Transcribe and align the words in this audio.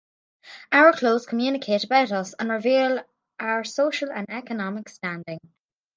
Our 0.71 0.93
clothes 0.93 1.27
communicate 1.27 1.83
about 1.83 2.11
us 2.11 2.33
and 2.39 2.49
reveal 2.49 3.03
our 3.39 3.63
social 3.63 4.09
and 4.11 4.27
economic 4.31 4.89
standing. 4.89 5.37